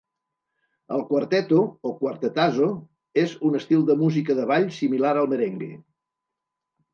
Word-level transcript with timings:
El 0.95 1.01
cuarteto, 1.09 1.59
o 1.89 1.91
cuartetazo, 1.99 2.69
és 3.25 3.35
un 3.51 3.59
estil 3.61 3.85
de 3.91 3.97
música 4.01 4.37
de 4.41 4.49
ball 4.53 4.67
similar 4.79 5.13
al 5.21 5.31
merengue. 5.35 5.69